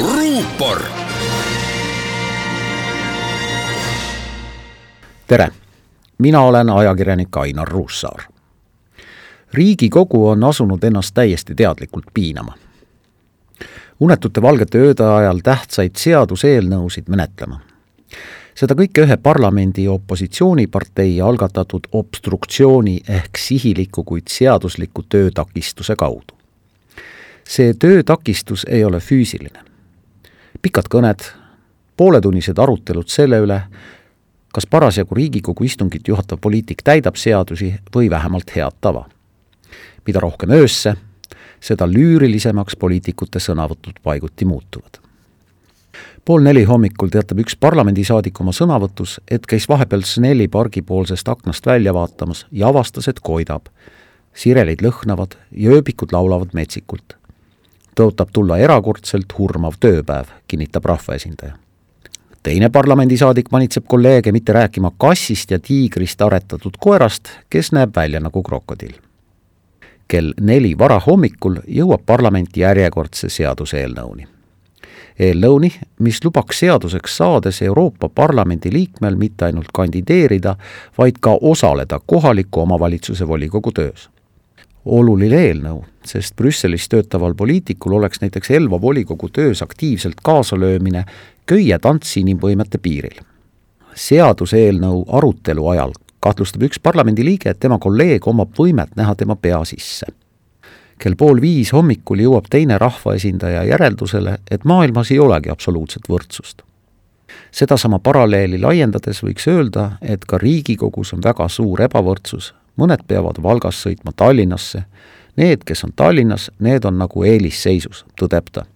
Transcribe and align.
ruupor. 0.00 0.82
tere 5.26 5.48
mina 6.18 6.40
olen 6.40 6.70
ajakirjanik 6.70 7.36
Ainar 7.36 7.68
Ruussaar. 7.68 8.22
riigikogu 9.52 10.28
on 10.28 10.44
asunud 10.44 10.84
ennast 10.84 11.14
täiesti 11.14 11.54
teadlikult 11.54 12.04
piinama. 12.14 12.54
unetute 14.00 14.42
valgete 14.42 14.78
ööde 14.78 15.04
ajal 15.04 15.38
tähtsaid 15.38 15.96
seaduseelnõusid 15.96 17.08
menetlema. 17.08 17.60
seda 18.54 18.74
kõike 18.74 19.04
ühe 19.04 19.16
parlamendi 19.16 19.88
opositsioonipartei 19.88 21.20
algatatud 21.20 21.86
obstruktsiooni 21.92 23.00
ehk 23.08 23.38
sihiliku, 23.38 24.04
kuid 24.04 24.28
seadusliku 24.28 25.02
töötakistuse 25.02 25.96
kaudu. 25.96 26.34
see 27.44 27.74
töötakistus 27.74 28.66
ei 28.68 28.84
ole 28.84 29.00
füüsiline. 29.00 29.71
Pikad 30.62 30.88
kõned, 30.90 31.24
pooletunnised 31.96 32.58
arutelud 32.58 33.10
selle 33.10 33.40
üle, 33.42 33.58
kas 34.52 34.66
parasjagu 34.70 35.14
Riigikogu 35.14 35.64
istungit 35.64 36.08
juhatav 36.08 36.38
poliitik 36.40 36.84
täidab 36.84 37.16
seadusi 37.16 37.72
või 37.94 38.10
vähemalt 38.10 38.50
head 38.56 38.78
tava. 38.80 39.08
mida 40.06 40.20
rohkem 40.20 40.50
öösse, 40.50 40.96
seda 41.60 41.86
lüürilisemaks 41.86 42.76
poliitikute 42.76 43.38
sõnavõtud 43.38 44.00
paiguti 44.02 44.44
muutuvad. 44.44 44.98
pool 46.24 46.42
neli 46.42 46.64
hommikul 46.64 47.08
teatab 47.08 47.38
üks 47.38 47.56
parlamendisaadik 47.56 48.40
oma 48.40 48.52
sõnavõtus, 48.52 49.20
et 49.30 49.46
käis 49.46 49.68
vahepeal 49.68 50.02
Snelli 50.02 50.48
pargi 50.48 50.82
poolsest 50.82 51.28
aknast 51.28 51.66
välja 51.66 51.94
vaatamas 51.94 52.46
ja 52.52 52.68
avastas, 52.68 53.08
et 53.08 53.20
koidab. 53.20 53.66
sirelid 54.34 54.82
lõhnavad 54.82 55.36
ja 55.50 55.70
ööbikud 55.70 56.12
laulavad 56.12 56.54
metsikult. 56.54 57.21
Tõotab 57.96 58.32
tulla 58.32 58.58
erakordselt 58.58 59.38
hurmav 59.38 59.76
tööpäev, 59.80 60.30
kinnitab 60.48 60.84
rahvaesindaja 60.84 61.58
teine 62.42 62.68
parlamendisaadik 62.68 63.50
manitseb 63.50 63.84
kolleege 63.88 64.32
mitte 64.32 64.52
rääkima 64.52 64.90
kassist 64.98 65.50
ja 65.50 65.58
tiigrist 65.58 66.22
aretatud 66.22 66.76
koerast, 66.78 67.28
kes 67.50 67.72
näeb 67.72 67.96
välja 67.96 68.20
nagu 68.20 68.42
krokodill. 68.42 68.94
kell 70.08 70.32
neli 70.40 70.78
varahommikul 70.78 71.56
jõuab 71.66 72.02
parlament 72.06 72.56
järjekordse 72.56 73.28
seaduseelnõuni. 73.28 74.26
eelnõuni, 75.18 75.72
mis 75.98 76.24
lubaks 76.24 76.58
seaduseks 76.58 77.16
saades 77.16 77.62
Euroopa 77.62 78.08
Parlamendi 78.08 78.72
liikmel 78.72 79.16
mitte 79.16 79.44
ainult 79.44 79.68
kandideerida, 79.72 80.56
vaid 80.98 81.18
ka 81.20 81.38
osaleda 81.40 82.00
kohaliku 82.06 82.60
omavalitsuse 82.60 83.28
volikogu 83.28 83.72
töös 83.72 84.08
oluline 84.84 85.38
eelnõu, 85.46 85.84
sest 86.04 86.36
Brüsselis 86.36 86.88
töötaval 86.88 87.34
poliitikul 87.34 87.92
oleks 87.98 88.20
näiteks 88.20 88.50
Elva 88.50 88.80
volikogu 88.80 89.28
töös 89.28 89.62
aktiivselt 89.62 90.22
kaasalöömine 90.22 91.04
köietants 91.46 92.16
inimvõimete 92.16 92.78
piiril. 92.78 93.20
seaduseelnõu 93.94 95.04
arutelu 95.08 95.68
ajal 95.68 95.92
kahtlustab 96.20 96.62
üks 96.62 96.80
parlamendiliige, 96.82 97.50
et 97.50 97.60
tema 97.60 97.78
kolleeg 97.78 98.26
omab 98.26 98.54
võimet 98.58 98.96
näha 98.96 99.14
tema 99.14 99.36
pea 99.36 99.64
sisse. 99.64 100.06
kell 100.98 101.16
pool 101.18 101.40
viis 101.40 101.72
hommikul 101.72 102.20
jõuab 102.22 102.46
teine 102.50 102.78
rahvaesindaja 102.78 103.64
järeldusele, 103.64 104.38
et 104.50 104.64
maailmas 104.64 105.10
ei 105.10 105.18
olegi 105.18 105.50
absoluutset 105.50 106.08
võrdsust. 106.08 106.62
sedasama 107.50 107.98
paralleeli 107.98 108.58
laiendades 108.58 109.22
võiks 109.22 109.48
öelda, 109.48 109.90
et 110.00 110.24
ka 110.24 110.38
Riigikogus 110.38 111.12
on 111.12 111.22
väga 111.22 111.48
suur 111.48 111.82
ebavõrdsus, 111.82 112.54
mõned 112.76 113.06
peavad 113.08 113.42
Valgast 113.42 113.86
sõitma 113.86 114.12
Tallinnasse, 114.16 114.84
need, 115.36 115.64
kes 115.64 115.84
on 115.84 115.92
Tallinnas, 115.96 116.50
need 116.58 116.84
on 116.84 116.98
nagu 116.98 117.24
eelisseisus, 117.24 118.04
tõdeb 118.16 118.52
ta 118.52 118.66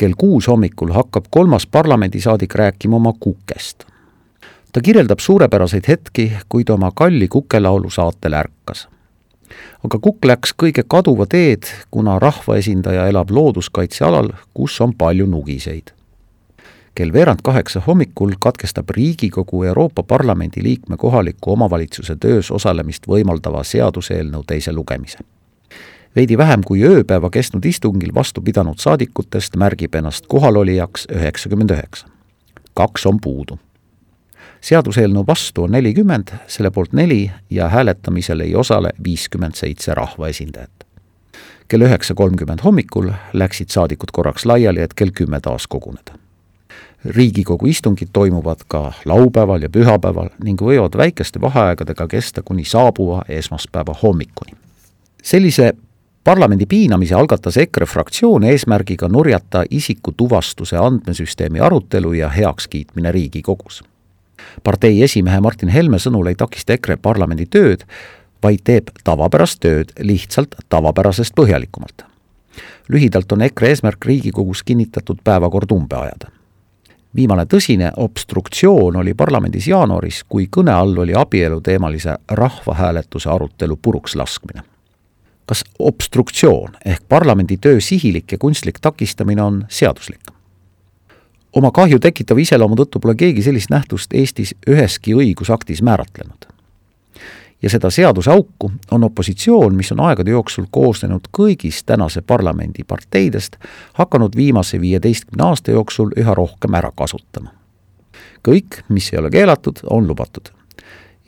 kell 0.00 0.16
kuus 0.16 0.48
hommikul 0.48 0.94
hakkab 0.96 1.28
kolmas 1.30 1.66
parlamendisaadik 1.66 2.54
rääkima 2.54 2.96
oma 2.96 3.12
kukest. 3.20 3.84
ta 4.72 4.80
kirjeldab 4.80 5.18
suurepäraseid 5.18 5.84
hetki, 5.88 6.32
kui 6.48 6.64
ta 6.64 6.74
oma 6.74 6.90
kalli 6.94 7.28
kukelaulu 7.28 7.90
saatel 7.90 8.32
ärkas. 8.32 8.88
aga 9.84 9.98
kukk 9.98 10.24
läks 10.24 10.54
kõige 10.62 10.84
kaduva 10.88 11.26
teed, 11.26 11.68
kuna 11.90 12.18
rahvaesindaja 12.18 13.06
elab 13.12 13.30
looduskaitsealal, 13.30 14.32
kus 14.54 14.80
on 14.80 14.94
palju 14.94 15.26
nugiseid. 15.26 15.92
Kell 17.00 17.12
veerand 17.12 17.40
kaheksa 17.42 17.80
hommikul 17.86 18.32
katkestab 18.38 18.90
Riigikogu 18.90 19.62
Euroopa 19.64 20.02
Parlamendi 20.02 20.62
liikme 20.62 20.96
kohaliku 20.96 21.52
omavalitsuse 21.52 22.16
töös 22.20 22.50
osalemist 22.50 23.08
võimaldava 23.08 23.62
seaduseelnõu 23.64 24.44
teise 24.46 24.72
lugemise 24.72 25.24
veidi 26.16 26.38
vähem 26.38 26.60
kui 26.66 26.82
ööpäeva 26.84 27.30
kestnud 27.30 27.64
istungil 27.64 28.12
vastu 28.14 28.44
pidanud 28.44 28.78
saadikutest 28.84 29.56
märgib 29.56 29.94
ennast 29.94 30.28
kohalolijaks 30.28 31.06
üheksakümmend 31.16 31.70
üheksa. 31.70 32.06
kaks 32.74 33.06
on 33.06 33.20
puudu. 33.20 33.58
seaduseelnõu 34.60 35.24
vastu 35.26 35.62
on 35.62 35.72
nelikümmend, 35.72 36.36
selle 36.46 36.70
poolt 36.70 36.92
neli 36.92 37.30
ja 37.50 37.68
hääletamisel 37.68 38.40
ei 38.40 38.54
osale 38.54 38.92
viiskümmend 39.04 39.54
seitse 39.54 39.94
rahvaesindajat. 39.94 40.86
kell 41.68 41.82
üheksa 41.82 42.14
kolmkümmend 42.14 42.60
hommikul 42.64 43.12
läksid 43.32 43.68
saadikud 43.68 44.12
korraks 44.12 44.44
laiali, 44.44 44.80
et 44.80 44.94
kell 44.94 45.10
kümme 45.10 45.40
taas 45.40 45.66
koguneda. 45.66 46.20
Riigikogu 47.04 47.66
istungid 47.66 48.08
toimuvad 48.12 48.66
ka 48.68 48.92
laupäeval 49.04 49.62
ja 49.62 49.68
pühapäeval 49.68 50.28
ning 50.44 50.60
võivad 50.60 50.96
väikeste 50.96 51.40
vaheaegadega 51.40 52.06
kesta 52.08 52.42
kuni 52.42 52.64
saabuva 52.64 53.22
esmaspäeva 53.28 53.94
hommikuni 54.02 54.52
sellise 55.22 55.72
parlamendi 56.24 56.66
piinamise 56.66 57.14
algatas 57.14 57.56
EKRE 57.56 57.86
fraktsioon 57.86 58.44
eesmärgiga 58.44 59.08
nurjata 59.08 59.64
isikutuvastuse 59.70 60.76
andmesüsteemi 60.76 61.60
arutelu 61.60 62.12
ja 62.12 62.28
heakskiitmine 62.28 63.12
Riigikogus. 63.12 63.84
partei 64.64 65.02
esimehe 65.02 65.40
Martin 65.40 65.68
Helme 65.68 65.98
sõnul 65.98 66.26
ei 66.26 66.34
takista 66.34 66.72
EKRE 66.72 66.96
parlamendi 66.96 67.46
tööd, 67.46 67.84
vaid 68.42 68.60
teeb 68.64 68.90
tavapärast 69.04 69.60
tööd 69.60 69.92
lihtsalt 69.98 70.54
tavapärasest 70.68 71.34
põhjalikumalt. 71.34 72.04
lühidalt 72.88 73.32
on 73.32 73.42
EKRE 73.42 73.68
eesmärk 73.68 74.04
Riigikogus 74.04 74.62
kinnitatud 74.62 75.18
päevakord 75.24 75.70
umbe 75.72 75.96
ajada 75.96 76.39
viimane 77.16 77.44
tõsine 77.44 77.92
obstruktsioon 77.96 78.96
oli 78.96 79.14
parlamendis 79.14 79.68
jaanuaris, 79.68 80.24
kui 80.28 80.48
kõne 80.56 80.72
all 80.72 80.98
oli 80.98 81.14
abieluteemalise 81.14 82.16
rahvahääletuse 82.28 83.30
arutelu 83.30 83.76
puruks 83.76 84.16
laskmine 84.16 84.62
kas 85.50 85.64
obstruktsioon 85.78 86.76
ehk 86.86 87.02
parlamendi 87.08 87.56
töö 87.56 87.80
sihilik 87.82 88.32
ja 88.32 88.38
kunstlik 88.38 88.78
takistamine 88.78 89.42
on 89.42 89.64
seaduslik? 89.68 90.30
oma 91.52 91.72
kahju 91.74 91.98
tekitava 91.98 92.40
iseloomu 92.40 92.78
tõttu 92.78 93.02
pole 93.02 93.16
keegi 93.18 93.42
sellist 93.42 93.72
nähtust 93.74 94.14
Eestis 94.14 94.54
üheski 94.70 95.16
õigusaktis 95.18 95.82
määratlenud. 95.82 96.46
Ja 97.62 97.70
seda 97.70 97.90
seaduseauku 97.90 98.72
on 98.90 99.04
opositsioon, 99.04 99.74
mis 99.74 99.92
on 99.92 100.00
aegade 100.00 100.30
jooksul 100.30 100.66
koosnenud 100.70 101.28
kõigist 101.38 101.86
tänase 101.86 102.22
parlamendi 102.22 102.84
parteidest, 102.84 103.56
hakanud 103.92 104.36
viimase 104.36 104.80
viieteistkümne 104.80 105.44
aasta 105.44 105.70
jooksul 105.70 106.14
üha 106.16 106.34
rohkem 106.34 106.74
ära 106.74 106.92
kasutama. 106.96 107.50
kõik, 108.48 108.82
mis 108.88 109.12
ei 109.12 109.18
ole 109.18 109.30
keelatud, 109.30 109.84
on 109.90 110.06
lubatud 110.06 110.50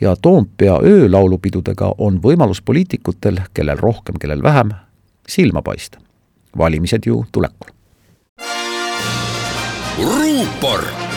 ja 0.03 0.17
Toompea 0.23 0.81
öölaulupidudega 0.85 1.95
on 1.99 2.19
võimalus 2.23 2.63
poliitikutel, 2.65 3.39
kellel 3.55 3.79
rohkem, 3.79 4.19
kellel 4.19 4.43
vähem, 4.43 4.71
silma 5.29 5.63
paista. 5.63 5.99
valimised 6.59 7.03
ju 7.07 7.25
tulekul. 7.33 7.71
ruupor 9.99 11.12